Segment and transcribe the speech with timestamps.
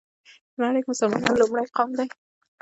[0.53, 2.07] په نړۍ كې مسلمانان لومړى قوم دى